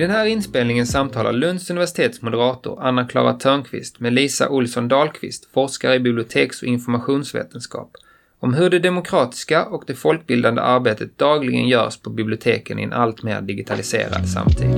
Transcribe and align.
I 0.00 0.02
den 0.02 0.10
här 0.10 0.26
inspelningen 0.26 0.86
samtalar 0.86 1.32
Lunds 1.32 1.70
universitets 1.70 2.22
moderator 2.22 2.82
Anna-Klara 2.82 3.32
Törnqvist 3.32 4.00
med 4.00 4.12
Lisa 4.12 4.48
Olsson 4.48 4.88
Dahlqvist, 4.88 5.48
forskare 5.52 5.94
i 5.94 6.00
biblioteks 6.00 6.62
och 6.62 6.68
informationsvetenskap, 6.68 7.90
om 8.38 8.54
hur 8.54 8.70
det 8.70 8.78
demokratiska 8.78 9.66
och 9.66 9.84
det 9.86 9.94
folkbildande 9.94 10.60
arbetet 10.62 11.18
dagligen 11.18 11.68
görs 11.68 11.96
på 11.96 12.10
biblioteken 12.10 12.78
i 12.78 12.82
en 12.82 12.92
allt 12.92 13.22
mer 13.22 13.40
digitaliserad 13.40 14.28
samtid. 14.28 14.74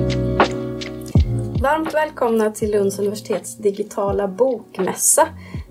Varmt 1.63 1.95
välkomna 1.95 2.51
till 2.51 2.71
Lunds 2.71 2.99
universitets 2.99 3.59
digitala 3.59 4.29
bokmässa 4.29 5.29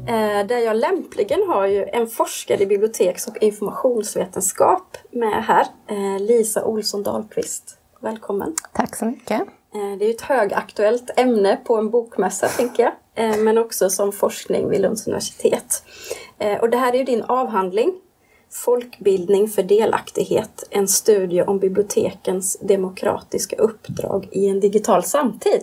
eh, 0.08 0.48
där 0.48 0.66
jag 0.66 0.78
lämpligen 0.78 1.40
har 1.48 1.68
ju 1.68 1.86
en 1.94 2.08
forskare 2.08 2.64
i 2.64 2.66
biblioteks 2.66 3.28
och 3.28 3.38
informationsvetenskap 3.42 4.98
med 5.12 5.44
här, 5.44 5.66
eh, 5.90 6.22
Lisa 6.22 6.66
Olsson 6.66 7.04
Dahlqvist. 7.04 7.81
Välkommen! 8.04 8.56
Tack 8.74 8.96
så 8.96 9.06
mycket! 9.06 9.42
Eh, 9.42 9.98
det 10.00 10.06
är 10.06 10.10
ett 10.10 10.22
högaktuellt 10.22 11.10
ämne 11.16 11.58
på 11.64 11.78
en 11.78 11.90
bokmässa, 11.90 12.48
tänker 12.48 12.84
jag, 12.84 13.40
men 13.40 13.58
också 13.58 13.90
som 13.90 14.12
forskning 14.12 14.70
vid 14.70 14.82
Lunds 14.82 15.08
universitet. 15.08 15.84
Och 16.62 16.70
det 16.70 16.78
här 16.78 16.94
är 16.94 16.98
ju 16.98 17.04
din 17.04 17.24
avhandling, 17.24 17.94
Folkbildning 18.52 19.48
för 19.48 19.64
delaktighet, 19.64 20.68
en 20.70 20.88
studie 20.88 21.42
om 21.42 21.60
bibliotekens 21.60 22.58
demokratiska 22.62 23.56
uppdrag 23.56 24.30
i 24.32 24.50
en 24.50 24.60
digital 24.60 25.04
samtid. 25.04 25.62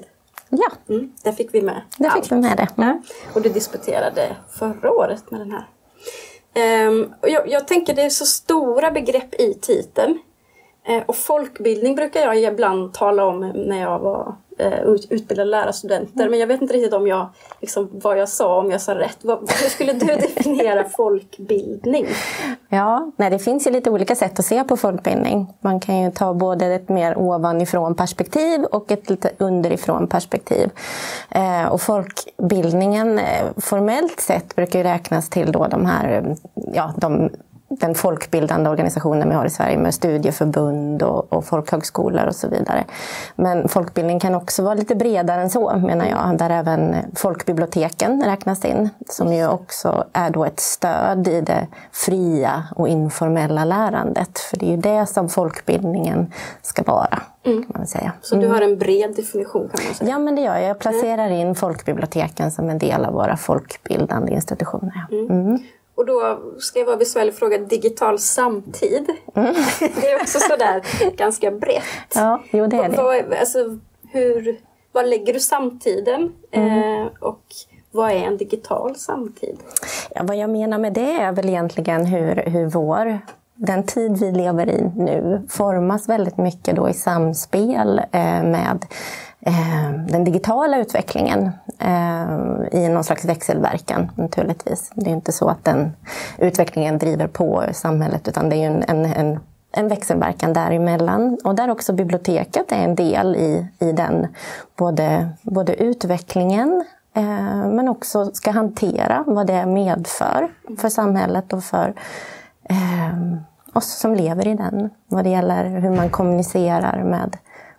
Ja. 0.48 0.72
Mm, 0.88 1.12
där 1.22 1.32
fick 1.32 1.54
vi 1.54 1.62
med 1.62 1.82
Där 1.96 2.10
fick 2.10 2.32
vi 2.32 2.36
med 2.36 2.56
det. 2.56 2.68
Ja. 2.76 3.02
Och 3.34 3.42
du 3.42 3.48
disputerade 3.48 4.36
förra 4.50 4.90
året 4.92 5.30
med 5.30 5.40
den 5.40 5.52
här. 5.52 5.66
Um, 6.88 7.14
och 7.20 7.28
jag, 7.28 7.48
jag, 7.48 7.68
tänker 7.68 7.94
det 7.94 8.02
är 8.02 8.10
så 8.10 8.26
stora 8.26 8.90
begrepp 8.90 9.34
i 9.40 9.54
titeln. 9.54 10.18
Uh, 10.90 11.02
och 11.06 11.16
folkbildning 11.16 11.94
brukar 11.94 12.20
jag 12.20 12.52
ibland 12.52 12.94
tala 12.94 13.24
om 13.24 13.40
när 13.54 13.80
jag 13.80 13.98
var 13.98 14.34
uh, 14.62 14.96
utbildad 15.10 15.48
lärarstudenter. 15.48 16.20
Mm. 16.20 16.30
Men 16.30 16.40
jag 16.40 16.46
vet 16.46 16.62
inte 16.62 16.74
riktigt 16.74 16.92
om 16.92 17.06
jag, 17.06 17.28
liksom, 17.60 17.88
vad 17.92 18.18
jag 18.18 18.28
sa, 18.28 18.58
om 18.58 18.70
jag 18.70 18.80
sa 18.80 18.94
rätt. 18.94 19.18
Hur 19.22 19.68
skulle 19.68 19.92
du 19.92 20.06
definiera 20.06 20.84
folkbildning? 20.84 22.06
Ja, 22.68 23.12
nej, 23.16 23.30
det 23.30 23.38
finns 23.38 23.66
ju 23.66 23.70
lite 23.70 23.90
olika 23.90 24.14
sätt 24.14 24.38
att 24.38 24.44
se 24.44 24.64
på 24.64 24.76
folkbildning. 24.76 25.54
Man 25.60 25.80
kan 25.80 26.02
ju 26.02 26.10
ta 26.10 26.34
både 26.34 26.66
ett 26.66 26.88
mer 26.88 27.18
ovanifrån 27.18 27.94
perspektiv 27.94 28.64
och 28.64 28.92
ett 28.92 29.10
lite 29.10 29.30
underifrån 29.38 30.08
perspektiv. 30.08 30.70
Eh, 31.30 31.66
och 31.66 31.80
folkbildningen 31.80 33.18
eh, 33.18 33.46
formellt 33.56 34.20
sett 34.20 34.56
brukar 34.56 34.78
ju 34.78 34.82
räknas 34.82 35.30
till 35.30 35.52
då 35.52 35.66
de 35.66 35.86
här, 35.86 36.36
ja, 36.54 36.94
de 36.96 37.30
den 37.68 37.94
folkbildande 37.94 38.70
organisationen 38.70 39.28
vi 39.28 39.34
har 39.34 39.46
i 39.46 39.50
Sverige 39.50 39.78
med 39.78 39.94
studieförbund 39.94 41.02
och, 41.02 41.32
och 41.32 41.44
folkhögskolor 41.44 42.26
och 42.26 42.34
så 42.34 42.48
vidare. 42.48 42.84
Men 43.36 43.68
folkbildning 43.68 44.20
kan 44.20 44.34
också 44.34 44.62
vara 44.62 44.74
lite 44.74 44.94
bredare 44.94 45.42
än 45.42 45.50
så 45.50 45.76
menar 45.76 46.06
jag, 46.06 46.38
där 46.38 46.50
även 46.50 46.96
folkbiblioteken 47.14 48.22
räknas 48.24 48.64
in, 48.64 48.88
som 49.08 49.32
ju 49.32 49.48
också 49.48 50.04
är 50.12 50.30
då 50.30 50.44
ett 50.44 50.60
stöd 50.60 51.28
i 51.28 51.40
det 51.40 51.66
fria 51.92 52.64
och 52.76 52.88
informella 52.88 53.64
lärandet. 53.64 54.38
För 54.38 54.56
det 54.56 54.66
är 54.66 54.70
ju 54.70 54.76
det 54.76 55.06
som 55.06 55.28
folkbildningen 55.28 56.32
ska 56.62 56.82
vara. 56.82 57.22
Mm. 57.44 57.62
Kan 57.62 57.72
man 57.74 57.86
säga. 57.86 58.12
Så 58.22 58.36
du 58.36 58.48
har 58.48 58.60
en 58.60 58.78
bred 58.78 59.16
definition 59.16 59.68
kan 59.68 59.84
man 59.86 59.94
säga? 59.94 60.10
Ja, 60.10 60.18
men 60.18 60.34
det 60.34 60.42
gör 60.42 60.54
jag. 60.54 60.64
Jag 60.64 60.78
placerar 60.78 61.30
in 61.30 61.54
folkbiblioteken 61.54 62.50
som 62.50 62.70
en 62.70 62.78
del 62.78 63.04
av 63.04 63.12
våra 63.12 63.36
folkbildande 63.36 64.32
institutioner. 64.32 65.06
Mm. 65.10 65.30
Mm. 65.30 65.58
Och 65.98 66.06
då 66.06 66.38
ska 66.58 66.78
jag 66.78 66.86
vara 66.86 66.96
besvärlig 66.96 67.34
fråga, 67.34 67.58
digital 67.58 68.18
samtid. 68.18 69.10
Mm. 69.34 69.54
det 69.80 70.10
är 70.10 70.20
också 70.20 70.38
sådär 70.38 70.82
ganska 71.16 71.50
brett. 71.50 71.82
Ja, 72.14 72.42
jo 72.50 72.66
det 72.66 72.76
är 72.76 72.88
det. 72.88 72.96
Vad, 72.96 73.34
alltså, 73.34 73.78
hur, 74.12 74.60
var 74.92 75.04
lägger 75.04 75.32
du 75.32 75.40
samtiden? 75.40 76.32
Mm. 76.50 77.02
Eh, 77.02 77.08
och 77.20 77.42
vad 77.90 78.10
är 78.10 78.14
en 78.14 78.36
digital 78.36 78.96
samtid? 78.96 79.58
Ja, 80.14 80.22
vad 80.24 80.36
jag 80.36 80.50
menar 80.50 80.78
med 80.78 80.92
det 80.92 81.12
är 81.12 81.32
väl 81.32 81.48
egentligen 81.48 82.06
hur, 82.06 82.34
hur 82.34 82.66
vår 82.66 83.18
den 83.54 83.82
tid 83.82 84.18
vi 84.20 84.32
lever 84.32 84.68
i 84.68 84.90
nu 84.96 85.42
formas 85.48 86.08
väldigt 86.08 86.38
mycket 86.38 86.76
då 86.76 86.88
i 86.88 86.94
samspel 86.94 87.98
eh, 87.98 88.42
med 88.42 88.86
eh, 89.40 89.90
den 90.08 90.24
digitala 90.24 90.78
utvecklingen 90.78 91.50
eh, 91.78 92.78
i 92.80 92.88
någon 92.88 93.04
slags 93.04 93.24
växelverkan 93.24 94.10
naturligtvis. 94.14 94.90
Det 94.94 95.10
är 95.10 95.14
inte 95.14 95.32
så 95.32 95.48
att 95.48 95.64
den 95.64 95.92
utvecklingen 96.38 96.98
driver 96.98 97.26
på 97.26 97.64
samhället 97.72 98.28
utan 98.28 98.48
det 98.48 98.56
är 98.56 98.66
en, 98.66 98.84
en, 98.88 99.04
en 99.04 99.40
en 99.72 99.88
växelverkan 99.88 100.52
däremellan 100.52 101.38
och 101.44 101.54
där 101.54 101.70
också 101.70 101.92
biblioteket 101.92 102.72
är 102.72 102.84
en 102.84 102.94
del 102.94 103.36
i, 103.36 103.66
i 103.78 103.92
den 103.92 104.26
både, 104.76 105.28
både 105.42 105.74
utvecklingen 105.74 106.84
eh, 107.14 107.66
men 107.68 107.88
också 107.88 108.30
ska 108.32 108.50
hantera 108.50 109.24
vad 109.26 109.46
det 109.46 109.66
medför 109.66 110.48
för 110.78 110.88
samhället 110.88 111.52
och 111.52 111.64
för 111.64 111.94
eh, 112.64 113.18
oss 113.72 113.98
som 113.98 114.14
lever 114.14 114.48
i 114.48 114.54
den. 114.54 114.90
Vad 115.08 115.24
det 115.24 115.30
gäller 115.30 115.64
hur 115.64 115.90
man 115.90 116.10
kommunicerar 116.10 117.02
med 117.02 117.36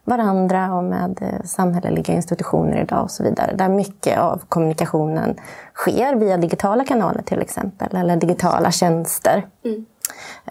varandra 0.09 0.75
och 0.75 0.83
med 0.83 1.19
eh, 1.21 1.45
samhälleliga 1.45 2.13
institutioner 2.13 2.81
idag 2.81 3.03
och 3.03 3.11
så 3.11 3.23
vidare. 3.23 3.55
Där 3.55 3.69
mycket 3.69 4.19
av 4.19 4.41
kommunikationen 4.49 5.35
sker 5.75 6.15
via 6.15 6.37
digitala 6.37 6.85
kanaler 6.85 7.21
till 7.21 7.41
exempel, 7.41 7.95
eller 7.95 8.15
digitala 8.15 8.71
tjänster. 8.71 9.47
Mm. 9.65 9.85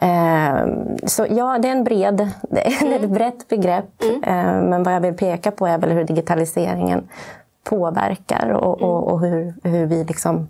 Eh, 0.01 0.67
så 1.07 1.27
ja, 1.31 1.59
det 1.59 1.69
är 1.69 1.73
en 1.73 1.85
bred, 1.85 2.31
det 2.51 2.67
är 2.67 2.83
mm. 2.83 3.05
ett 3.05 3.11
brett 3.11 3.49
begrepp. 3.49 4.03
Mm. 4.03 4.23
Eh, 4.23 4.69
men 4.69 4.83
vad 4.83 4.95
jag 4.95 5.01
vill 5.01 5.15
peka 5.15 5.51
på 5.51 5.67
är 5.67 5.79
väl 5.79 5.91
hur 5.91 6.05
digitaliseringen 6.05 7.09
påverkar 7.65 8.49
och, 8.49 8.83
och, 8.83 9.13
och 9.13 9.21
hur, 9.21 9.55
hur 9.63 9.87
vi 9.87 10.05
liksom 10.05 10.49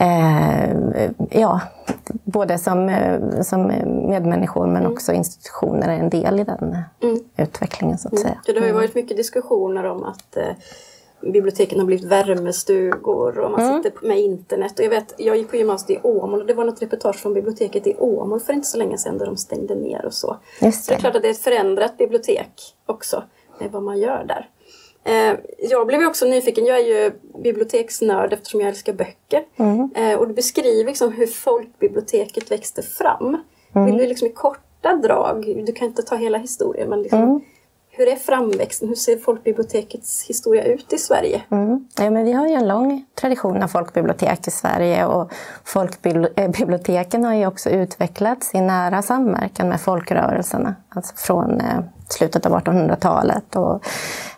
eh, 0.00 1.10
ja, 1.30 1.60
både 2.08 2.58
som, 2.58 2.88
eh, 2.88 3.40
som 3.42 3.66
medmänniskor 4.08 4.66
men 4.66 4.82
mm. 4.82 4.92
också 4.92 5.12
institutioner 5.12 5.88
är 5.88 5.98
en 5.98 6.10
del 6.10 6.40
i 6.40 6.44
den 6.44 6.76
mm. 7.02 7.18
utvecklingen 7.36 7.98
så 7.98 8.08
att 8.08 8.12
mm. 8.12 8.22
säga. 8.22 8.40
det 8.46 8.52
har 8.52 8.60
ju 8.60 8.64
mm. 8.64 8.76
varit 8.76 8.94
mycket 8.94 9.16
diskussioner 9.16 9.84
om 9.84 10.04
att 10.04 10.36
eh, 10.36 10.52
biblioteken 11.20 11.78
har 11.78 11.86
blivit 11.86 12.04
värmestugor 12.04 13.38
och 13.38 13.50
man 13.50 13.60
mm. 13.60 13.82
sitter 13.82 14.06
med 14.06 14.18
internet. 14.18 14.78
Och 14.78 14.84
jag, 14.84 14.90
vet, 14.90 15.14
jag 15.18 15.36
gick 15.36 15.50
på 15.50 15.56
gymnasiet 15.56 15.90
i 15.90 16.08
Åmål 16.08 16.40
och 16.40 16.46
det 16.46 16.54
var 16.54 16.64
något 16.64 16.82
reportage 16.82 17.16
från 17.16 17.34
biblioteket 17.34 17.86
i 17.86 17.96
Åmål 17.98 18.40
för 18.40 18.52
inte 18.52 18.68
så 18.68 18.78
länge 18.78 18.98
sedan 18.98 19.18
där 19.18 19.26
de 19.26 19.36
stängde 19.36 19.74
ner 19.74 20.04
och 20.04 20.14
så. 20.14 20.36
Just 20.60 20.78
det. 20.78 20.84
Så 20.84 20.90
det 20.90 20.96
är 20.96 21.00
klart 21.00 21.16
att 21.16 21.22
det 21.22 21.28
är 21.28 21.32
ett 21.32 21.38
förändrat 21.38 21.98
bibliotek 21.98 22.74
också 22.86 23.22
med 23.58 23.70
vad 23.70 23.82
man 23.82 23.98
gör 23.98 24.24
där. 24.28 24.48
Eh, 25.04 25.34
jag 25.58 25.86
blev 25.86 26.06
också 26.06 26.26
nyfiken, 26.26 26.66
jag 26.66 26.78
är 26.78 26.84
ju 26.84 27.12
biblioteksnörd 27.42 28.32
eftersom 28.32 28.60
jag 28.60 28.68
älskar 28.68 28.92
böcker. 28.92 29.44
Mm. 29.56 29.90
Eh, 29.96 30.18
och 30.18 30.28
du 30.28 30.34
beskriver 30.34 30.84
liksom 30.84 31.12
hur 31.12 31.26
folkbiblioteket 31.26 32.50
växte 32.50 32.82
fram. 32.82 33.42
Mm. 33.74 33.86
Vill 33.86 33.96
du 33.96 34.06
liksom 34.06 34.28
i 34.28 34.32
korta 34.32 34.94
drag, 34.94 35.64
du 35.66 35.72
kan 35.72 35.88
inte 35.88 36.02
ta 36.02 36.16
hela 36.16 36.38
historien, 36.38 36.88
men 36.88 37.02
liksom, 37.02 37.22
mm. 37.22 37.40
hur 37.90 38.08
är 38.08 38.16
framväxten? 38.16 38.88
Hur 38.88 38.94
ser 38.94 39.18
folkbibliotekets 39.18 40.24
historia 40.28 40.64
ut 40.64 40.92
i 40.92 40.98
Sverige? 40.98 41.42
Mm. 41.50 41.88
Ja, 41.98 42.10
men 42.10 42.24
vi 42.24 42.32
har 42.32 42.48
ju 42.48 42.54
en 42.54 42.68
lång 42.68 43.04
tradition 43.14 43.62
av 43.62 43.68
folkbibliotek 43.68 44.48
i 44.48 44.50
Sverige 44.50 45.06
och 45.06 45.32
folkbiblioteken 45.64 47.24
har 47.24 47.34
ju 47.34 47.46
också 47.46 47.70
utvecklats 47.70 48.54
i 48.54 48.60
nära 48.60 49.02
samverkan 49.02 49.68
med 49.68 49.80
folkrörelserna. 49.80 50.74
Alltså 50.88 51.16
från 51.16 51.62
slutet 52.12 52.46
av 52.46 52.52
1800-talet 52.52 53.56
och 53.56 53.74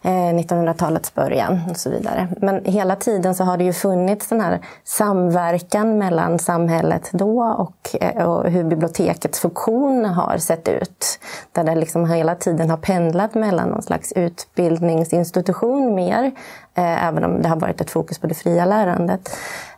eh, 0.03 0.11
1900-talets 0.11 1.15
början 1.15 1.61
och 1.71 1.77
så 1.77 1.91
vidare. 1.91 2.29
Men 2.41 2.65
hela 2.65 2.97
tiden 2.97 3.35
så 3.35 3.45
har 3.45 3.57
det 3.57 3.65
ju 3.65 3.73
funnits 3.73 4.29
den 4.29 4.41
här 4.41 4.61
samverkan 4.85 5.99
mellan 5.99 6.39
samhället 6.39 7.11
då 7.13 7.43
och, 7.43 7.97
eh, 8.03 8.29
och 8.29 8.51
hur 8.51 8.65
bibliotekets 8.65 9.41
funktion 9.41 10.05
har 10.05 10.39
sett 10.39 10.69
ut. 10.69 11.19
Där 11.53 11.65
det 11.65 11.75
liksom 11.75 12.11
hela 12.11 12.35
tiden 12.35 12.71
har 12.71 12.77
pendlat 12.77 13.35
mellan 13.35 13.69
någon 13.69 13.83
slags 13.83 14.13
utbildningsinstitution 14.13 15.95
mer, 15.95 16.25
eh, 16.75 17.07
även 17.07 17.25
om 17.25 17.43
det 17.43 17.49
har 17.49 17.57
varit 17.57 17.81
ett 17.81 17.91
fokus 17.91 18.19
på 18.19 18.27
det 18.27 18.35
fria 18.35 18.65
lärandet 18.65 19.31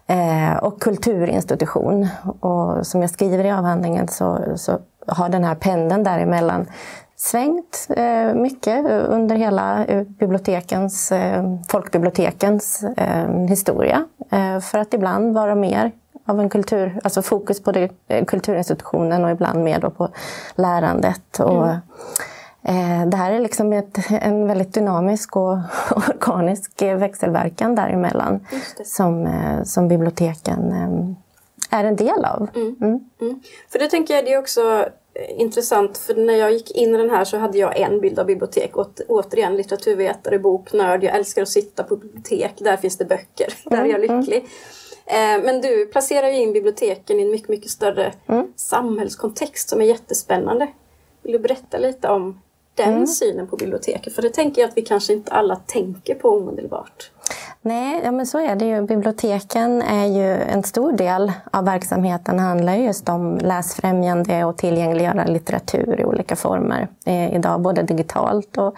eh, 0.06 0.56
och 0.56 0.80
kulturinstitution. 0.80 2.08
Och 2.40 2.86
som 2.86 3.00
jag 3.00 3.10
skriver 3.10 3.44
i 3.44 3.50
avhandlingen 3.50 4.08
så, 4.08 4.38
så 4.56 4.78
har 5.06 5.28
den 5.28 5.44
här 5.44 5.54
pendeln 5.54 6.04
däremellan 6.04 6.66
svängt 7.24 7.86
eh, 7.96 8.34
mycket 8.34 8.86
under 8.86 9.36
hela 9.36 9.84
eh, 9.84 10.02
bibliotekens, 10.02 11.12
eh, 11.12 11.58
folkbibliotekens 11.68 12.84
historia. 13.48 14.04
För 14.62 14.78
att 14.78 14.94
ibland 14.94 15.34
vara 15.34 15.54
mer 15.54 15.92
av 16.26 16.40
en 16.40 16.48
kultur, 16.48 17.00
alltså 17.04 17.22
fokus 17.22 17.62
på 17.62 17.72
det, 17.72 17.90
kulturinstitutionen 18.26 19.24
och 19.24 19.30
ibland 19.30 19.64
mer 19.64 19.80
då 19.80 19.90
på 19.90 20.08
lärandet. 20.54 21.40
Och, 21.40 21.66
mm. 22.62 23.10
det 23.10 23.16
här 23.16 23.32
är 23.32 23.40
liksom 23.40 23.72
ett, 23.72 23.98
en 24.10 24.46
väldigt 24.46 24.74
dynamisk 24.74 25.36
och 25.36 25.58
organisk 26.08 26.82
växelverkan 26.82 27.74
däremellan 27.74 28.46
som, 28.84 29.28
som 29.64 29.88
biblioteken 29.88 30.72
är 31.70 31.84
en 31.84 31.96
del 31.96 32.24
av. 32.24 32.48
Mm. 32.54 32.76
Mm. 33.20 33.42
För 33.72 33.78
det 33.78 33.88
tänker 33.88 34.14
jag, 34.14 34.24
det 34.24 34.32
är 34.32 34.38
också 34.38 34.88
intressant 35.28 35.98
för 35.98 36.14
när 36.14 36.34
jag 36.34 36.52
gick 36.52 36.70
in 36.70 36.94
i 36.94 36.98
den 36.98 37.10
här 37.10 37.24
så 37.24 37.36
hade 37.36 37.58
jag 37.58 37.80
en 37.80 38.00
bild 38.00 38.18
av 38.18 38.26
bibliotek. 38.26 38.76
Åt, 38.76 39.00
återigen 39.08 39.56
litteraturvetare, 39.56 40.38
boknörd, 40.38 41.04
jag 41.04 41.16
älskar 41.16 41.42
att 41.42 41.48
sitta 41.48 41.82
på 41.82 41.96
bibliotek, 41.96 42.52
där 42.58 42.76
finns 42.76 42.98
det 42.98 43.04
böcker, 43.04 43.54
där 43.70 43.84
är 43.84 43.86
jag 43.86 44.00
lycklig. 44.00 44.44
Eh, 45.06 45.44
men 45.44 45.60
du 45.60 45.86
placerar 45.86 46.28
ju 46.28 46.36
in 46.36 46.52
biblioteken 46.52 47.20
i 47.20 47.22
en 47.22 47.30
mycket, 47.30 47.48
mycket 47.48 47.70
större 47.70 48.12
mm. 48.28 48.52
samhällskontext 48.56 49.68
som 49.68 49.80
är 49.80 49.84
jättespännande. 49.84 50.68
Vill 51.22 51.32
du 51.32 51.38
berätta 51.38 51.78
lite 51.78 52.08
om 52.08 52.40
den 52.74 52.94
mm. 52.94 53.06
synen 53.06 53.46
på 53.46 53.56
biblioteket? 53.56 54.14
För 54.14 54.22
det 54.22 54.30
tänker 54.30 54.62
jag 54.62 54.68
att 54.68 54.76
vi 54.76 54.82
kanske 54.82 55.12
inte 55.12 55.32
alla 55.32 55.56
tänker 55.56 56.14
på 56.14 56.28
omedelbart. 56.28 57.10
Nej, 57.66 58.00
ja, 58.04 58.12
men 58.12 58.26
så 58.26 58.40
är 58.40 58.56
det 58.56 58.64
ju. 58.64 58.82
Biblioteken 58.82 59.82
är 59.82 60.06
ju 60.06 60.42
en 60.42 60.62
stor 60.62 60.92
del 60.92 61.32
av 61.50 61.64
verksamheten 61.64 62.38
handlar 62.38 62.74
just 62.74 63.08
om 63.08 63.38
läsfrämjande 63.38 64.44
och 64.44 64.56
tillgängliggöra 64.56 65.24
litteratur 65.24 66.00
i 66.00 66.04
olika 66.04 66.36
former. 66.36 66.88
Eh, 67.06 67.34
idag 67.34 67.60
både 67.60 67.82
digitalt 67.82 68.58
och 68.58 68.76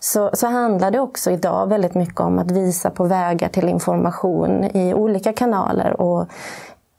Så, 0.00 0.30
så 0.32 0.46
handlar 0.46 0.90
det 0.90 1.00
också 1.00 1.30
idag 1.30 1.66
väldigt 1.66 1.94
mycket 1.94 2.20
om 2.20 2.38
att 2.38 2.50
visa 2.50 2.90
på 2.90 3.04
vägar 3.04 3.48
till 3.48 3.68
information 3.68 4.64
i 4.64 4.94
olika 4.94 5.32
kanaler 5.32 6.00
och 6.00 6.28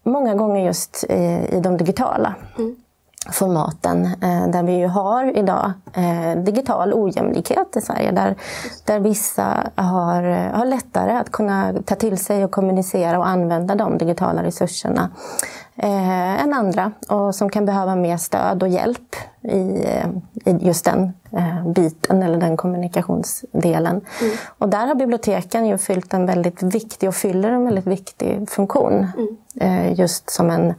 många 0.04 0.36
gånger 0.36 0.66
just 0.66 1.04
i, 1.10 1.48
i 1.52 1.60
de 1.60 1.78
digitala. 1.78 2.36
Mm 2.58 2.76
formaten 3.32 4.06
eh, 4.06 4.48
där 4.48 4.64
vi 4.64 4.78
ju 4.78 4.88
har 4.88 5.38
idag 5.38 5.72
eh, 5.94 6.44
digital 6.44 6.94
ojämlikhet 6.94 7.76
i 7.76 7.82
Sverige. 7.82 8.12
Där, 8.12 8.36
där 8.86 9.00
vissa 9.00 9.70
har, 9.76 10.24
har 10.54 10.66
lättare 10.66 11.12
att 11.12 11.32
kunna 11.32 11.74
ta 11.86 11.96
till 11.96 12.18
sig 12.18 12.44
och 12.44 12.52
kommunicera 12.52 13.18
och 13.18 13.28
använda 13.28 13.76
de 13.76 13.98
digitala 13.98 14.44
resurserna 14.44 15.10
eh, 15.76 16.44
än 16.44 16.54
andra 16.54 16.92
och 17.10 17.36
som 17.36 17.50
kan 17.50 17.66
behöva 17.66 17.96
mer 17.96 18.18
stöd 18.18 18.64
och 18.64 18.70
hjälp 18.70 19.16
i, 19.42 19.58
i 20.46 20.58
just 20.60 20.86
den 20.86 21.14
eh, 21.32 21.68
biten 21.68 22.24
eller 22.24 22.38
den 22.38 22.58
kommunikationsdelen. 22.58 24.02
Mm. 24.22 24.36
Och 24.58 24.70
där 24.70 24.88
har 24.88 24.96
biblioteken 24.96 25.66
ju 25.66 25.78
fyllt 25.78 26.14
en 26.14 26.26
väldigt 26.26 26.64
viktig 26.64 27.10
och 27.10 27.16
fyller 27.16 27.52
en 27.52 27.66
väldigt 27.66 27.88
viktig 27.88 28.50
funktion. 28.50 29.08
Mm. 29.18 29.38
Eh, 29.60 30.00
just 30.00 30.30
som 30.30 30.50
en 30.50 30.74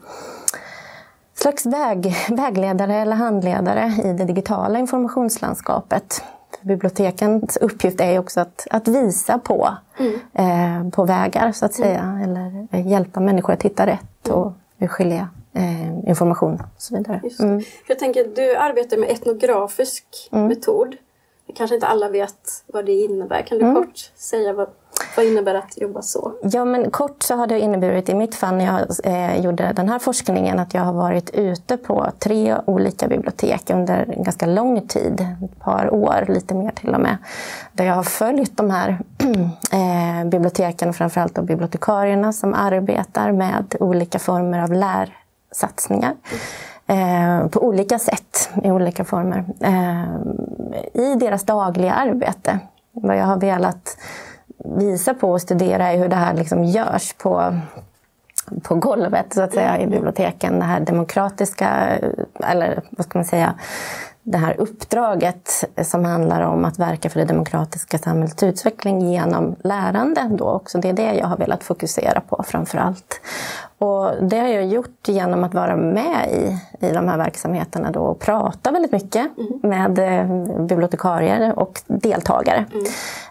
slags 1.47 1.67
väg, 1.67 2.15
vägledare 2.31 2.95
eller 2.95 3.17
handledare 3.17 3.93
i 4.05 4.13
det 4.13 4.25
digitala 4.25 4.79
informationslandskapet. 4.79 6.23
Bibliotekens 6.63 7.57
uppgift 7.57 8.01
är 8.01 8.11
ju 8.11 8.19
också 8.19 8.41
att, 8.41 8.67
att 8.71 8.89
visa 8.89 9.39
på, 9.39 9.69
mm. 9.99 10.15
eh, 10.35 10.91
på 10.91 11.05
vägar, 11.05 11.53
så 11.53 11.67
att 11.67 11.75
säga. 11.75 12.01
Mm. 12.01 12.23
Eller 12.23 12.79
hjälpa 12.79 13.21
människor 13.21 13.53
att 13.53 13.63
hitta 13.63 13.87
rätt 13.87 14.29
och 14.29 14.53
skilja 14.91 15.29
eh, 15.53 16.09
information 16.09 16.55
och 16.55 16.83
så 16.83 16.97
vidare. 16.97 17.21
Mm. 17.41 17.63
Jag 17.89 17.99
tänker, 17.99 18.25
du 18.35 18.57
arbetar 18.57 18.97
med 18.97 19.11
etnografisk 19.11 20.29
mm. 20.33 20.47
metod. 20.47 20.97
Kanske 21.55 21.75
inte 21.75 21.87
alla 21.87 22.09
vet 22.09 22.65
vad 22.67 22.87
det 22.87 22.93
innebär. 22.93 23.43
Kan 23.43 23.59
du 23.59 23.65
mm. 23.65 23.77
kort 23.77 23.99
säga 24.17 24.53
vad, 24.53 24.69
vad 25.17 25.27
innebär 25.27 25.55
att 25.55 25.81
jobba 25.81 26.03
så? 26.03 26.33
Ja, 26.43 26.65
men 26.65 26.91
kort 26.91 27.23
så 27.23 27.35
har 27.35 27.47
det 27.47 27.61
inneburit 27.61 28.09
i 28.09 28.15
mitt 28.15 28.35
fall 28.35 28.55
när 28.57 28.65
jag 28.65 28.87
eh, 29.05 29.41
gjorde 29.45 29.73
den 29.73 29.89
här 29.89 29.99
forskningen 29.99 30.59
att 30.59 30.75
jag 30.75 30.83
har 30.83 30.93
varit 30.93 31.31
ute 31.31 31.77
på 31.77 32.07
tre 32.19 32.57
olika 32.67 33.09
bibliotek 33.09 33.71
under 33.71 34.15
en 34.17 34.23
ganska 34.23 34.47
lång 34.47 34.89
tid, 34.89 35.27
ett 35.45 35.61
par 35.61 35.95
år, 35.95 36.25
lite 36.29 36.55
mer 36.55 36.71
till 36.71 36.95
och 36.95 37.01
med. 37.01 37.17
Där 37.73 37.85
jag 37.85 37.95
har 37.95 38.03
följt 38.03 38.57
de 38.57 38.71
här 38.71 38.99
eh, 39.73 40.29
biblioteken, 40.29 40.93
framförallt 40.93 41.35
då 41.35 41.43
bibliotekarierna 41.43 42.33
som 42.33 42.55
arbetar 42.55 43.33
med 43.33 43.75
olika 43.81 44.19
former 44.19 44.63
av 44.63 44.73
lärsatsningar. 44.73 46.15
Eh, 46.87 47.49
på 47.49 47.67
olika 47.67 47.99
sätt, 47.99 48.51
i 48.65 48.71
olika 48.71 49.05
former. 49.05 49.45
Eh, 49.61 51.03
I 51.03 51.15
deras 51.15 51.43
dagliga 51.43 51.93
arbete. 51.93 52.59
Vad 52.93 53.17
jag 53.17 53.25
har 53.25 53.41
velat 53.41 53.97
visa 54.79 55.15
på 55.15 55.31
och 55.31 55.41
studera 55.41 55.93
är 55.93 55.99
hur 55.99 56.09
det 56.09 56.17
här 56.17 56.35
liksom 56.35 56.65
görs 56.65 57.13
på, 57.13 57.61
på 58.63 58.75
golvet 58.75 59.35
så 59.35 59.43
att 59.43 59.53
säga, 59.53 59.81
i 59.81 59.87
biblioteken. 59.87 60.59
Det 60.59 60.65
här 60.65 60.81
demokratiska, 60.81 61.69
eller 62.45 62.83
vad 62.91 63.07
ska 63.07 63.19
man 63.19 63.25
säga, 63.25 63.55
det 64.27 64.39
här 64.39 64.61
uppdraget 64.61 65.65
som 65.83 66.05
handlar 66.05 66.41
om 66.41 66.65
att 66.65 66.79
verka 66.79 67.11
för 67.11 67.21
det 67.21 67.27
demokratiska 67.27 67.99
samhällets 67.99 68.43
utveckling 68.43 69.13
genom 69.13 69.57
lärande. 69.65 70.31
Då 70.31 70.51
också. 70.51 70.79
Det 70.79 70.89
är 70.89 70.93
det 70.93 71.15
jag 71.15 71.27
har 71.27 71.37
velat 71.37 71.65
fokusera 71.65 72.21
på 72.21 72.45
framför 72.47 72.79
allt. 72.79 73.21
Och 73.79 74.11
det 74.23 74.39
har 74.39 74.49
jag 74.49 74.67
gjort 74.67 75.09
genom 75.09 75.45
att 75.45 75.55
vara 75.55 75.77
med 75.77 76.31
i, 76.33 76.59
i 76.87 76.93
de 76.93 77.09
här 77.09 77.19
verksamheterna 77.19 77.91
då 77.91 78.01
och 78.01 78.21
prata 78.21 78.71
väldigt 78.71 78.93
mycket 78.93 79.27
mm. 79.39 79.61
med 79.63 79.99
eh, 79.99 80.67
bibliotekarier 80.67 81.59
och 81.59 81.81
deltagare. 81.87 82.65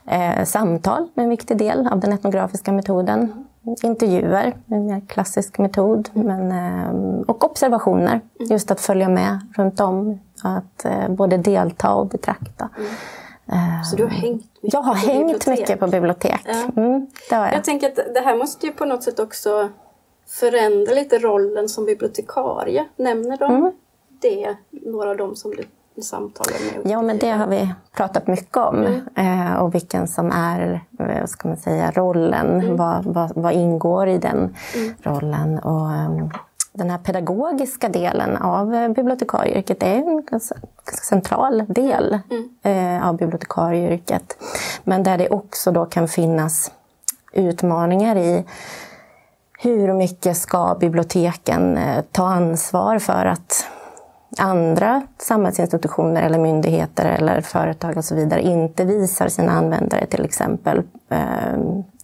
Mm. 0.05 0.39
Eh, 0.39 0.45
samtal 0.45 1.07
är 1.15 1.21
en 1.21 1.29
viktig 1.29 1.57
del 1.57 1.87
av 1.87 1.99
den 1.99 2.13
etnografiska 2.13 2.71
metoden. 2.71 3.45
Intervjuer, 3.83 4.53
en 4.67 4.85
mer 4.85 5.01
klassisk 5.07 5.57
metod. 5.57 6.09
Mm. 6.15 6.27
Men, 6.27 6.51
eh, 6.51 7.21
och 7.27 7.43
observationer, 7.43 8.21
mm. 8.39 8.51
just 8.51 8.71
att 8.71 8.81
följa 8.81 9.09
med 9.09 9.39
runt 9.57 9.79
om. 9.79 10.19
Att 10.43 10.85
eh, 10.85 11.09
både 11.09 11.37
delta 11.37 11.93
och 11.93 12.07
betrakta. 12.07 12.69
Mm. 12.77 12.89
Eh, 13.51 13.83
Så 13.83 13.95
du 13.95 14.03
har 14.03 14.09
hängt 14.09 14.41
mycket 14.61 14.73
Jag 14.73 14.81
har 14.81 14.95
hängt 14.95 15.19
bibliotek. 15.19 15.59
mycket 15.59 15.79
på 15.79 15.87
bibliotek. 15.87 16.41
Ja. 16.45 16.81
Mm, 16.81 17.07
jag. 17.31 17.53
jag 17.53 17.63
tänker 17.63 17.87
att 17.87 18.13
det 18.13 18.19
här 18.19 18.37
måste 18.37 18.65
ju 18.65 18.71
på 18.71 18.85
något 18.85 19.03
sätt 19.03 19.19
också 19.19 19.69
förändra 20.27 20.93
lite 20.93 21.19
rollen 21.19 21.69
som 21.69 21.85
bibliotekarie. 21.85 22.85
Nämner 22.95 23.37
de 23.37 23.55
mm. 23.55 23.71
det, 24.21 24.55
några 24.71 25.09
av 25.09 25.17
dem 25.17 25.35
som 25.35 25.51
du 25.51 25.63
samtalar 26.01 26.81
med? 26.83 26.91
Ja, 26.91 27.01
men 27.01 27.17
det 27.17 27.29
har 27.29 27.47
vi 27.47 27.73
pratat 27.91 28.27
mycket 28.27 28.57
om. 28.57 28.85
Mm. 28.85 29.51
Eh, 29.51 29.55
och 29.55 29.75
vilken 29.75 30.07
som 30.07 30.31
är 30.31 30.81
eh, 30.99 31.19
vad 31.19 31.29
ska 31.29 31.47
man 31.47 31.57
säga, 31.57 31.91
rollen. 31.91 32.61
Mm. 32.61 32.75
Vad, 32.75 33.05
vad, 33.05 33.31
vad, 33.35 33.53
ingår 33.53 34.07
i 34.07 34.17
den 34.17 34.55
mm. 34.75 34.95
rollen? 35.03 35.59
Och, 35.59 35.89
um, 35.89 36.31
den 36.73 36.89
här 36.89 36.97
pedagogiska 36.97 37.89
delen 37.89 38.37
av 38.37 38.93
bibliotekarieyrket 38.95 39.83
är 39.83 39.95
en 39.95 40.25
ganska 40.25 40.55
central 41.01 41.63
del 41.67 42.19
mm. 42.29 42.97
eh, 42.97 43.07
av 43.07 43.17
bibliotekarieyrket. 43.17 44.37
Men 44.83 45.03
där 45.03 45.17
det 45.17 45.29
också 45.29 45.71
då 45.71 45.85
kan 45.85 46.07
finnas 46.07 46.71
utmaningar 47.33 48.15
i 48.15 48.45
hur 49.59 49.93
mycket 49.93 50.37
ska 50.37 50.77
biblioteken 50.79 51.77
eh, 51.77 52.03
ta 52.11 52.27
ansvar 52.27 52.99
för 52.99 53.25
att 53.25 53.65
andra 54.39 55.01
samhällsinstitutioner 55.17 56.23
eller 56.23 56.39
myndigheter 56.39 57.05
eller 57.05 57.41
företag 57.41 57.97
och 57.97 58.05
så 58.05 58.15
vidare 58.15 58.41
inte 58.41 58.85
visar 58.85 59.27
sina 59.27 59.51
användare 59.51 60.05
till 60.05 60.25
exempel 60.25 60.81
eh, 61.09 61.57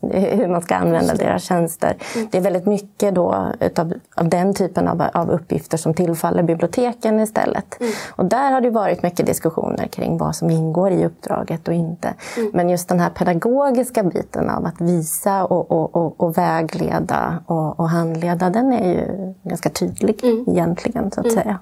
hur 0.09 0.47
man 0.47 0.61
ska 0.61 0.75
använda 0.75 1.13
deras 1.13 1.43
tjänster. 1.43 1.95
Mm. 2.15 2.27
Det 2.31 2.37
är 2.37 2.41
väldigt 2.41 2.65
mycket 2.65 3.15
då 3.15 3.45
utav, 3.59 3.93
av 4.15 4.29
den 4.29 4.53
typen 4.53 4.87
av, 4.87 5.03
av 5.13 5.29
uppgifter 5.29 5.77
som 5.77 5.93
tillfaller 5.93 6.43
biblioteken 6.43 7.19
istället. 7.19 7.81
Mm. 7.81 7.93
Och 8.09 8.25
där 8.25 8.51
har 8.51 8.61
det 8.61 8.69
varit 8.69 9.03
mycket 9.03 9.25
diskussioner 9.25 9.87
kring 9.87 10.17
vad 10.17 10.35
som 10.35 10.49
ingår 10.49 10.91
i 10.91 11.05
uppdraget 11.05 11.67
och 11.67 11.73
inte. 11.73 12.13
Mm. 12.37 12.51
Men 12.53 12.69
just 12.69 12.89
den 12.89 12.99
här 12.99 13.09
pedagogiska 13.09 14.03
biten 14.03 14.49
av 14.49 14.65
att 14.65 14.81
visa 14.81 15.45
och, 15.45 15.71
och, 15.71 15.95
och, 15.95 16.21
och 16.21 16.37
vägleda 16.37 17.43
och, 17.45 17.89
handleda, 17.89 18.49
den 18.49 18.73
är 18.73 18.93
ju 18.93 19.33
ganska 19.43 19.69
tydlig 19.69 20.23
mm. 20.23 20.45
egentligen 20.47 21.11
så 21.11 21.19
att 21.19 21.25
mm. 21.25 21.37
säga. 21.37 21.59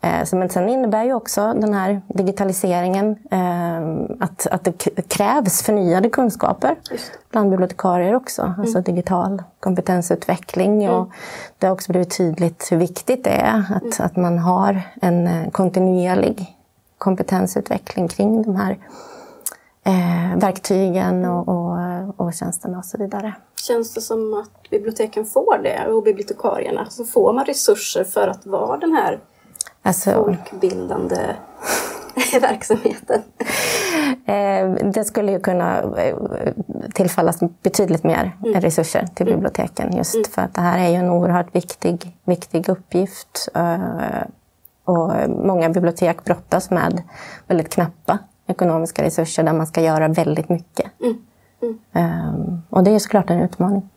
Eh, 0.00 0.24
men 0.32 0.48
sen 0.48 0.68
innebär 0.68 1.04
ju 1.04 1.14
också 1.14 1.54
den 1.54 1.74
här 1.74 2.02
digitaliseringen 2.08 3.16
eh, 3.30 4.06
att, 4.20 4.46
att 4.46 4.64
det 4.64 5.08
krävs 5.08 5.62
förnyade 5.62 6.10
kunskaper 6.10 6.76
bland 7.30 7.50
bibliotekarier 7.50 8.14
också. 8.14 8.42
Mm. 8.42 8.60
Alltså 8.60 8.80
digital 8.80 9.42
kompetensutveckling. 9.60 10.84
Mm. 10.84 10.96
Och 10.96 11.10
det 11.58 11.66
har 11.66 11.74
också 11.74 11.92
blivit 11.92 12.16
tydligt 12.16 12.68
hur 12.70 12.76
viktigt 12.76 13.24
det 13.24 13.30
är 13.30 13.58
att, 13.58 13.82
mm. 13.82 13.92
att 13.98 14.16
man 14.16 14.38
har 14.38 14.82
en 15.02 15.26
eh, 15.26 15.50
kontinuerlig 15.50 16.56
kompetensutveckling 16.98 18.08
kring 18.08 18.42
de 18.42 18.56
här 18.56 18.78
eh, 19.84 20.38
verktygen 20.38 21.24
och, 21.24 21.48
och, 21.48 21.78
och 22.16 22.34
tjänsterna 22.34 22.78
och 22.78 22.84
så 22.84 22.98
vidare. 22.98 23.34
Känns 23.66 23.94
det 23.94 24.00
som 24.00 24.34
att 24.34 24.70
biblioteken 24.70 25.24
får 25.24 25.58
det 25.62 25.86
och 25.86 26.02
bibliotekarierna? 26.02 26.86
Så 26.90 27.04
får 27.04 27.32
man 27.32 27.44
resurser 27.44 28.04
för 28.04 28.28
att 28.28 28.46
vara 28.46 28.76
den 28.76 28.92
här 28.92 29.20
alltså, 29.86 30.10
folkbildande 30.10 31.36
verksamheten? 32.40 33.22
Eh, 34.26 34.90
det 34.92 35.04
skulle 35.04 35.32
ju 35.32 35.40
kunna 35.40 35.82
eh, 35.82 36.16
tillfallas 36.94 37.38
betydligt 37.62 38.04
mer 38.04 38.36
mm. 38.44 38.60
resurser 38.60 39.06
till 39.14 39.26
mm. 39.26 39.38
biblioteken 39.38 39.96
just 39.96 40.14
mm. 40.14 40.24
för 40.24 40.42
att 40.42 40.54
det 40.54 40.60
här 40.60 40.78
är 40.78 40.88
ju 40.88 40.94
en 40.94 41.10
oerhört 41.10 41.54
viktig, 41.54 42.16
viktig 42.24 42.68
uppgift. 42.68 43.48
Eh, 43.54 43.78
och 44.84 45.12
många 45.28 45.68
bibliotek 45.68 46.24
brottas 46.24 46.70
med 46.70 47.02
väldigt 47.46 47.68
knappa 47.68 48.18
ekonomiska 48.46 49.02
resurser 49.02 49.42
där 49.42 49.52
man 49.52 49.66
ska 49.66 49.80
göra 49.80 50.08
väldigt 50.08 50.48
mycket. 50.48 50.86
Mm. 51.00 51.18
Mm. 51.92 52.62
och 52.70 52.84
det 52.84 52.90
är 52.90 52.98
såklart 52.98 53.30
en 53.30 53.40
utmaning. 53.40 53.88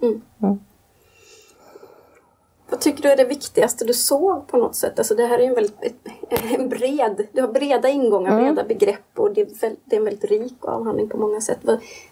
Vad 2.69 2.79
tycker 2.79 3.03
du 3.03 3.09
är 3.09 3.17
det 3.17 3.25
viktigaste 3.25 3.85
du 3.85 3.93
såg 3.93 4.47
på 4.47 4.57
något 4.57 4.75
sätt? 4.75 4.99
Alltså 4.99 5.15
det 5.15 5.25
här 5.25 5.39
är 5.39 5.43
en 5.43 5.55
väldigt 5.55 5.81
en 6.29 6.69
bred, 6.69 7.27
du 7.31 7.41
har 7.41 7.47
breda 7.47 7.89
ingångar, 7.89 8.31
mm. 8.31 8.43
breda 8.43 8.67
begrepp 8.67 9.19
och 9.19 9.33
det 9.33 9.41
är, 9.41 9.75
det 9.85 9.95
är 9.95 9.99
en 9.99 10.05
väldigt 10.05 10.31
rik 10.31 10.57
avhandling 10.61 11.09
på 11.09 11.17
många 11.17 11.41
sätt. 11.41 11.59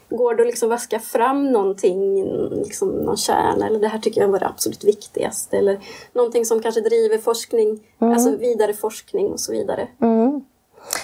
Går 0.09 0.35
det 0.35 0.41
att 0.41 0.47
liksom 0.47 0.69
vaska 0.69 0.99
fram 0.99 1.51
någonting, 1.51 2.23
liksom 2.51 2.89
någon 2.89 3.17
kärna 3.17 3.67
eller 3.67 3.79
det 3.79 3.87
här 3.87 3.99
tycker 3.99 4.21
jag 4.21 4.27
var 4.27 4.39
det 4.39 4.47
absolut 4.47 4.83
viktigaste 4.83 5.57
eller 5.57 5.79
någonting 6.13 6.45
som 6.45 6.61
kanske 6.61 6.81
driver 6.81 7.17
forskning, 7.17 7.79
mm. 7.99 8.13
alltså 8.13 8.35
vidare 8.35 8.73
forskning 8.73 9.31
och 9.31 9.39
så 9.39 9.51
vidare? 9.51 9.87
Mm. 10.01 10.41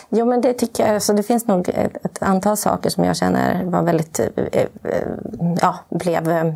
Jo, 0.09 0.25
men 0.25 0.41
det 0.41 0.53
tycker 0.53 0.85
jag. 0.85 0.95
Alltså, 0.95 1.13
det 1.13 1.23
finns 1.23 1.47
nog 1.47 1.69
ett, 1.69 2.05
ett, 2.05 2.23
antal 2.23 2.57
saker 2.57 2.89
som 2.89 3.03
jag 3.03 3.15
känner 3.15 3.63
var 3.63 3.83
väldigt, 3.83 4.19
eh, 4.19 4.27
eh, 4.51 4.67
ja, 5.61 5.79
blev 5.89 6.29
eh, 6.29 6.53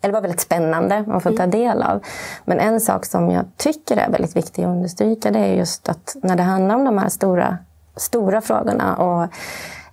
eller 0.00 0.14
var 0.14 0.20
väldigt 0.20 0.40
spännande 0.40 1.04
att 1.08 1.22
få 1.22 1.30
ta 1.30 1.42
mm. 1.42 1.50
del 1.50 1.82
av. 1.82 2.00
Men 2.44 2.58
en 2.58 2.80
sak 2.80 3.06
som 3.06 3.30
jag 3.30 3.44
tycker 3.56 3.96
är 3.96 4.10
väldigt 4.10 4.36
viktig 4.36 4.62
att 4.62 4.68
understryka 4.68 5.30
det 5.30 5.38
är 5.38 5.54
just 5.54 5.88
att 5.88 6.16
när 6.22 6.36
det 6.36 6.42
handlar 6.42 6.74
om 6.74 6.84
de 6.84 6.98
här 6.98 7.08
stora, 7.08 7.58
stora 7.96 8.40
frågorna 8.40 8.96
och 8.96 9.28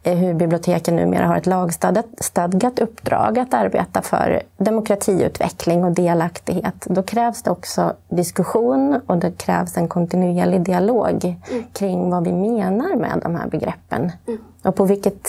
hur 0.03 0.33
biblioteken 0.33 0.95
numera 0.95 1.27
har 1.27 1.37
ett 1.37 1.45
lagstadgat 1.45 2.79
uppdrag 2.79 3.39
att 3.39 3.53
arbeta 3.53 4.01
för 4.01 4.41
demokratiutveckling 4.57 5.83
och 5.83 5.91
delaktighet. 5.91 6.85
Då 6.85 7.03
krävs 7.03 7.43
det 7.43 7.51
också 7.51 7.93
diskussion 8.09 9.01
och 9.07 9.17
det 9.17 9.31
krävs 9.31 9.77
en 9.77 9.87
kontinuerlig 9.87 10.61
dialog 10.61 11.35
mm. 11.49 11.63
kring 11.73 12.09
vad 12.09 12.23
vi 12.23 12.33
menar 12.33 12.95
med 12.95 13.19
de 13.23 13.35
här 13.35 13.47
begreppen. 13.47 14.11
Mm. 14.27 14.39
Och 14.63 14.75
på 14.75 14.85
vilket 14.85 15.27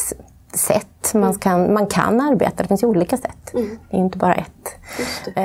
sätt 0.56 1.14
man 1.14 1.34
kan, 1.34 1.72
man 1.72 1.86
kan 1.86 2.20
arbeta. 2.20 2.62
Det 2.62 2.68
finns 2.68 2.82
ju 2.82 2.86
olika 2.86 3.16
sätt. 3.16 3.54
Mm. 3.54 3.78
Det 3.90 3.96
är 3.96 4.00
inte 4.00 4.18
bara 4.18 4.34
ett. 4.34 4.76
Eh, 5.36 5.42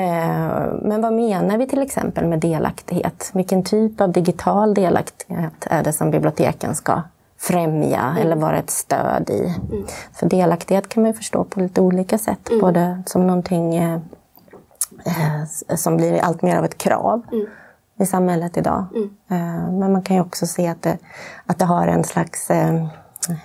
men 0.81 1.01
vad 1.01 1.13
menar 1.13 1.57
vi 1.57 1.67
till 1.67 1.81
exempel 1.81 2.27
med 2.27 2.39
delaktighet? 2.39 3.31
Vilken 3.33 3.63
typ 3.63 4.01
av 4.01 4.11
digital 4.11 4.73
delaktighet 4.73 5.53
är 5.65 5.83
det 5.83 5.93
som 5.93 6.11
biblioteken 6.11 6.75
ska 6.75 7.01
främja 7.37 8.01
mm. 8.01 8.17
eller 8.17 8.35
vara 8.35 8.57
ett 8.57 8.69
stöd 8.69 9.29
i? 9.29 9.55
Mm. 9.71 9.85
För 10.13 10.29
delaktighet 10.29 10.89
kan 10.89 11.03
man 11.03 11.11
ju 11.11 11.17
förstå 11.17 11.43
på 11.43 11.59
lite 11.59 11.81
olika 11.81 12.17
sätt. 12.17 12.49
Mm. 12.49 12.61
Både 12.61 13.03
som 13.05 13.27
någonting 13.27 13.75
eh, 13.75 13.99
eh, 15.05 15.75
som 15.75 15.97
blir 15.97 16.19
allt 16.19 16.41
mer 16.41 16.57
av 16.57 16.65
ett 16.65 16.77
krav 16.77 17.21
mm. 17.31 17.45
i 17.99 18.05
samhället 18.05 18.57
idag. 18.57 18.85
Mm. 18.95 19.09
Eh, 19.29 19.71
men 19.71 19.91
man 19.91 20.01
kan 20.01 20.15
ju 20.15 20.21
också 20.21 20.47
se 20.47 20.67
att 20.67 20.81
det, 20.81 20.97
att 21.45 21.59
det 21.59 21.65
har 21.65 21.87
en 21.87 22.03
slags 22.03 22.49
eh, 22.51 22.87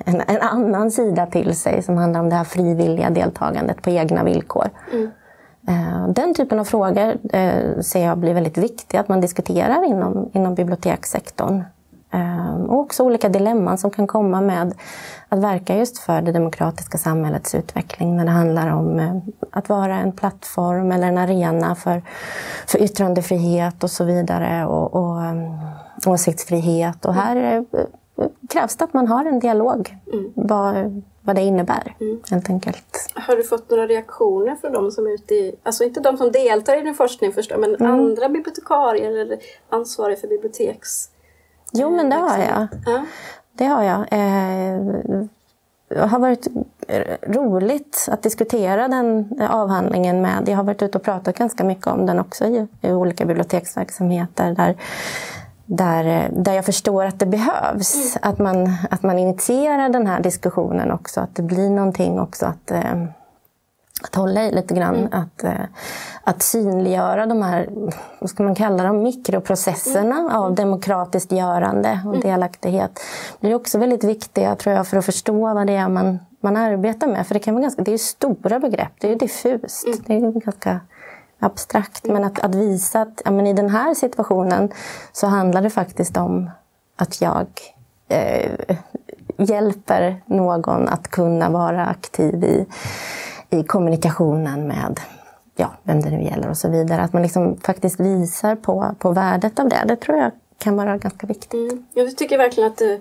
en, 0.04 0.22
en, 0.26 0.40
annan 0.40 0.90
sida 0.90 1.26
till 1.26 1.54
sig 1.54 1.82
som 1.82 1.96
handlar 1.96 2.20
om 2.20 2.28
det 2.28 2.36
här 2.36 2.44
frivilliga 2.44 3.10
deltagandet 3.10 3.82
på 3.82 3.90
egna 3.90 4.24
villkor. 4.24 4.70
Mm. 4.92 5.10
Eh, 5.68 6.08
den 6.08 6.34
typen 6.34 6.60
av 6.60 6.64
frågor 6.64 7.16
eh, 7.32 7.80
ser 7.80 8.04
jag 8.04 8.18
blir 8.18 8.34
väldigt 8.34 8.58
viktiga 8.58 9.00
att 9.00 9.08
man 9.08 9.20
diskuterar 9.20 9.84
inom, 9.84 10.30
inom 10.32 10.54
bibliotekssektorn. 10.54 11.64
Eh, 12.10 12.54
och 12.54 12.78
också 12.78 13.04
olika 13.04 13.28
dilemman 13.28 13.78
som 13.78 13.90
kan 13.90 14.06
komma 14.06 14.40
med 14.40 14.74
att 15.28 15.38
verka 15.38 15.76
just 15.76 15.98
för 15.98 16.22
det 16.22 16.32
demokratiska 16.32 16.98
samhällets 16.98 17.54
utveckling 17.54 18.16
när 18.16 18.24
det 18.24 18.30
handlar 18.30 18.72
om 18.72 19.20
att 19.50 19.68
vara 19.68 19.98
en 19.98 20.12
plattform 20.12 20.92
eller 20.92 21.08
en 21.08 21.18
arena 21.18 21.74
för, 21.74 22.02
för 22.66 22.82
yttrandefrihet 22.82 23.84
och 23.84 23.90
så 23.90 24.04
vidare 24.04 24.66
och, 24.66 24.94
och 24.94 25.22
åsiktsfrihet. 26.06 27.04
Och 27.04 27.14
här 27.14 27.64
krävs 28.48 28.76
det 28.76 28.84
att 28.84 28.94
man 28.94 29.08
har 29.08 29.24
en 29.24 29.38
dialog 29.38 29.96
mm. 30.12 30.32
vad, 30.34 31.02
vad 31.22 31.36
det 31.36 31.42
innebär 31.42 31.94
mm. 32.00 32.20
helt 32.30 32.50
enkelt. 32.50 33.12
Har 33.14 33.36
du 33.36 33.42
fått 33.42 33.70
några 33.70 33.86
reaktioner 33.86 34.56
från 34.56 34.72
de 34.72 34.90
som 34.90 35.06
är 35.06 35.10
ute 35.10 35.34
i, 35.34 35.54
alltså 35.62 35.84
inte 35.84 36.00
de 36.00 36.16
som 36.16 36.32
deltar 36.32 36.78
i 36.78 36.80
din 36.80 36.94
forskning 36.94 37.32
förstås, 37.32 37.58
men 37.58 37.74
mm. 37.74 37.92
andra 37.92 38.28
bibliotekarier 38.28 39.16
eller 39.16 39.38
ansvariga 39.68 40.16
för 40.16 40.28
biblioteks... 40.28 41.10
Jo 41.72 41.90
men 41.90 42.10
det 42.10 42.16
har 42.16 42.38
jag. 42.38 42.68
Ja. 42.86 43.04
Det 43.52 43.64
har 43.64 43.82
jag. 43.82 44.00
Eh, 44.00 44.82
det 45.88 46.06
har 46.06 46.18
varit 46.18 46.48
roligt 47.22 48.08
att 48.10 48.22
diskutera 48.22 48.88
den 48.88 49.40
avhandlingen 49.50 50.22
med. 50.22 50.48
Jag 50.48 50.56
har 50.56 50.64
varit 50.64 50.82
ute 50.82 50.98
och 50.98 51.04
pratat 51.04 51.38
ganska 51.38 51.64
mycket 51.64 51.86
om 51.86 52.06
den 52.06 52.18
också 52.18 52.44
i, 52.44 52.66
i 52.82 52.92
olika 52.92 53.24
biblioteksverksamheter 53.24 54.52
där 54.54 54.76
där, 55.68 56.30
där 56.32 56.52
jag 56.52 56.64
förstår 56.64 57.04
att 57.04 57.18
det 57.18 57.26
behövs. 57.26 58.16
Mm. 58.16 58.32
Att, 58.32 58.38
man, 58.38 58.76
att 58.90 59.02
man 59.02 59.18
initierar 59.18 59.88
den 59.88 60.06
här 60.06 60.20
diskussionen 60.20 60.92
också. 60.92 61.20
Att 61.20 61.34
det 61.34 61.42
blir 61.42 61.70
någonting 61.70 62.20
också 62.20 62.46
att, 62.46 62.70
eh, 62.70 63.04
att 64.02 64.14
hålla 64.14 64.44
i 64.44 64.52
lite 64.52 64.74
grann. 64.74 64.96
Mm. 64.96 65.08
Att, 65.12 65.44
eh, 65.44 65.64
att 66.24 66.42
synliggöra 66.42 67.26
de 67.26 67.42
här, 67.42 67.68
vad 68.18 68.30
ska 68.30 68.42
man 68.42 68.54
kalla 68.54 68.82
dem, 68.82 69.02
mikroprocesserna 69.02 70.18
mm. 70.18 70.32
av 70.32 70.54
demokratiskt 70.54 71.32
görande 71.32 72.00
och 72.04 72.14
mm. 72.14 72.20
delaktighet. 72.20 73.00
Det 73.40 73.50
är 73.50 73.54
också 73.54 73.78
väldigt 73.78 74.04
viktiga 74.04 74.54
tror 74.54 74.74
jag 74.74 74.86
för 74.86 74.96
att 74.96 75.04
förstå 75.04 75.54
vad 75.54 75.66
det 75.66 75.76
är 75.76 75.88
man, 75.88 76.18
man 76.40 76.56
arbetar 76.56 77.06
med. 77.06 77.26
För 77.26 77.34
det 77.34 77.40
kan 77.40 77.54
vara 77.54 77.62
ganska, 77.62 77.82
det 77.82 77.92
är 77.92 77.98
stora 77.98 78.60
begrepp, 78.60 78.92
det 79.00 79.12
är 79.12 79.16
diffust. 79.16 79.86
Mm. 79.86 79.98
Det 80.06 80.14
är 80.14 80.40
ganska 80.40 80.80
abstrakt. 81.38 82.04
Men 82.06 82.24
att, 82.24 82.38
att 82.38 82.54
visa 82.54 83.00
att 83.00 83.22
ja, 83.24 83.30
men 83.30 83.46
i 83.46 83.52
den 83.52 83.70
här 83.70 83.94
situationen 83.94 84.72
så 85.12 85.26
handlar 85.26 85.62
det 85.62 85.70
faktiskt 85.70 86.16
om 86.16 86.50
att 86.96 87.20
jag 87.20 87.46
eh, 88.08 88.76
hjälper 89.36 90.22
någon 90.26 90.88
att 90.88 91.08
kunna 91.08 91.50
vara 91.50 91.86
aktiv 91.86 92.44
i, 92.44 92.66
i 93.50 93.62
kommunikationen 93.62 94.68
med 94.68 95.00
ja, 95.56 95.70
vem 95.82 96.00
det 96.00 96.10
nu 96.10 96.22
gäller 96.22 96.50
och 96.50 96.56
så 96.56 96.68
vidare. 96.68 97.02
Att 97.02 97.12
man 97.12 97.22
liksom 97.22 97.56
faktiskt 97.56 98.00
visar 98.00 98.56
på, 98.56 98.94
på 98.98 99.12
värdet 99.12 99.58
av 99.58 99.68
det. 99.68 99.84
Det 99.88 99.96
tror 99.96 100.18
jag 100.18 100.30
kan 100.58 100.76
vara 100.76 100.98
ganska 100.98 101.26
viktigt. 101.26 101.72
Mm. 101.72 101.86
Jag 101.94 102.16
tycker 102.16 102.38
verkligen 102.38 102.70
att 102.70 102.78
du, 102.78 103.00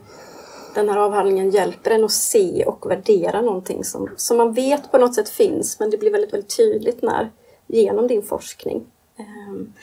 den 0.76 0.90
här 0.90 0.98
avhandlingen 0.98 1.50
hjälper 1.50 1.92
en 1.92 2.04
att 2.04 2.12
se 2.12 2.64
och 2.66 2.92
värdera 2.92 3.42
någonting 3.42 3.84
som, 3.84 4.10
som 4.18 4.38
man 4.38 4.54
vet 4.54 4.92
på 4.92 4.98
något 4.98 5.16
sätt 5.16 5.30
finns 5.30 5.80
men 5.80 5.90
det 5.90 5.98
blir 5.98 6.12
väldigt, 6.12 6.34
väldigt 6.34 6.58
tydligt 6.58 7.02
när 7.02 7.32
genom 7.68 8.08
din 8.08 8.22
forskning. 8.22 8.86
Ehm, 9.18 9.74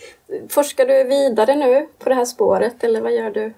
forskar 0.49 0.87
du 0.87 1.05
vidare 1.05 1.55
nu 1.55 1.87
på 1.99 2.09
det 2.09 2.15
här 2.15 2.25
spåret 2.25 2.85
eller 2.85 3.01
vad 3.01 3.13
gör 3.13 3.31
du? 3.31 3.53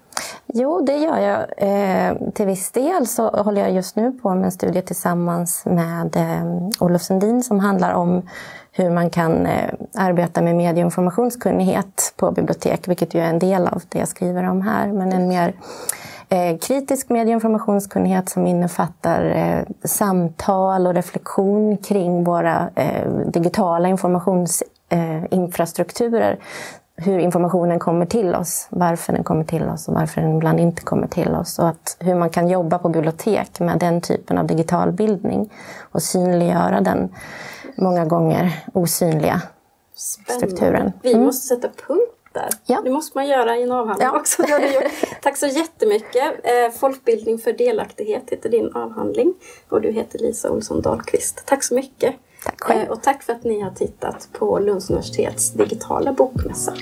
Jo, 0.46 0.80
det 0.80 0.96
gör 0.96 1.18
jag. 1.18 1.46
Eh, 1.56 2.16
till 2.34 2.46
viss 2.46 2.70
del 2.70 3.06
så 3.06 3.28
håller 3.28 3.60
jag 3.60 3.72
just 3.72 3.96
nu 3.96 4.12
på 4.12 4.34
med 4.34 4.44
en 4.44 4.52
studie 4.52 4.82
tillsammans 4.82 5.62
med 5.64 6.16
eh, 6.16 6.68
Olof 6.80 7.02
Sundin 7.02 7.42
som 7.42 7.60
handlar 7.60 7.94
om 7.94 8.28
hur 8.72 8.90
man 8.90 9.10
kan 9.10 9.46
eh, 9.46 9.70
arbeta 9.94 10.42
med 10.42 10.56
medie 10.56 10.84
och 10.84 10.86
informationskunnighet 10.86 12.14
på 12.16 12.30
bibliotek, 12.30 12.88
vilket 12.88 13.14
ju 13.14 13.20
är 13.20 13.28
en 13.28 13.38
del 13.38 13.66
av 13.66 13.82
det 13.88 13.98
jag 13.98 14.08
skriver 14.08 14.48
om 14.48 14.62
här. 14.62 14.92
Men 14.92 15.12
en 15.12 15.28
mer 15.28 15.54
Eh, 16.28 16.58
kritisk 16.58 17.08
medie 17.08 17.34
och 17.34 17.36
informationskunnighet 17.36 18.28
som 18.28 18.46
innefattar 18.46 19.24
eh, 19.24 19.62
samtal 19.84 20.86
och 20.86 20.94
reflektion 20.94 21.76
kring 21.76 22.24
våra 22.24 22.70
eh, 22.74 23.10
digitala 23.26 23.88
informationsinfrastrukturer. 23.88 26.38
Hur 26.96 27.18
informationen 27.18 27.78
kommer 27.78 28.06
till 28.06 28.34
oss, 28.34 28.66
varför 28.70 29.12
den 29.12 29.24
kommer 29.24 29.44
till 29.44 29.68
oss 29.68 29.88
och 29.88 29.94
varför 29.94 30.20
den 30.20 30.36
ibland 30.36 30.60
inte 30.60 30.82
kommer 30.82 31.06
till 31.06 31.28
oss. 31.28 31.58
Och 31.58 31.68
att 31.68 31.96
hur 32.00 32.14
man 32.14 32.30
kan 32.30 32.48
jobba 32.48 32.78
på 32.78 32.88
bibliotek 32.88 33.60
med 33.60 33.78
den 33.78 34.00
typen 34.00 34.38
av 34.38 34.46
digital 34.46 34.92
bildning 34.92 35.52
och 35.92 36.02
synliggöra 36.02 36.80
den 36.80 37.08
många 37.76 38.04
gånger 38.04 38.64
osynliga 38.72 39.42
Spännande. 39.94 40.46
strukturen. 40.46 40.92
Vi 41.02 41.12
mm. 41.12 41.24
måste 41.24 41.46
sätta 41.46 41.68
punkt 41.86 42.15
där. 42.36 42.48
Ja. 42.66 42.80
Det 42.84 42.90
måste 42.90 43.18
man 43.18 43.26
göra 43.26 43.56
i 43.56 43.62
en 43.62 43.72
avhandling 43.72 44.08
ja. 44.12 44.20
också. 44.20 44.42
Tack 45.22 45.36
så 45.36 45.46
jättemycket. 45.46 46.34
Eh, 46.44 46.78
folkbildning 46.78 47.38
för 47.38 47.52
delaktighet 47.52 48.22
heter 48.30 48.48
din 48.48 48.72
avhandling 48.72 49.34
och 49.68 49.80
du 49.80 49.90
heter 49.90 50.18
Lisa 50.18 50.50
Olsson 50.50 50.82
Dahlqvist. 50.82 51.42
Tack 51.46 51.64
så 51.64 51.74
mycket. 51.74 52.14
Tack 52.44 52.60
själv. 52.60 52.82
Eh, 52.82 52.88
och 52.88 53.02
tack 53.02 53.22
för 53.22 53.32
att 53.32 53.44
ni 53.44 53.60
har 53.60 53.70
tittat 53.70 54.28
på 54.32 54.58
Lunds 54.58 54.90
universitets 54.90 55.52
digitala 55.52 56.12
bokmässa. 56.12 56.74